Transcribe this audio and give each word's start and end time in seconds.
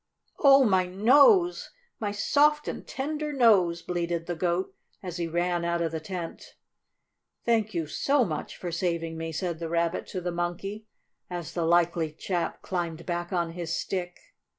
"Oh, 0.39 0.63
my 0.63 0.87
nose! 0.87 1.69
My 1.99 2.11
soft 2.11 2.67
and 2.67 2.87
tender 2.87 3.31
nose!" 3.31 3.83
bleated 3.83 4.25
the 4.25 4.33
Goat, 4.33 4.73
as 5.03 5.17
he 5.17 5.27
ran 5.27 5.63
out 5.63 5.79
of 5.79 5.91
the 5.91 5.99
tent. 5.99 6.55
"Thank 7.45 7.75
you, 7.75 7.85
so 7.85 8.25
much, 8.25 8.57
for 8.57 8.71
saving 8.71 9.15
me," 9.15 9.31
said 9.31 9.59
the 9.59 9.69
Rabbit 9.69 10.07
to 10.07 10.19
the 10.19 10.31
Monkey, 10.31 10.87
as 11.29 11.53
the 11.53 11.65
likely 11.67 12.11
chap 12.11 12.63
climbed 12.63 13.05
back 13.05 13.31
on 13.31 13.51
his 13.51 13.75
stick. 13.75 14.19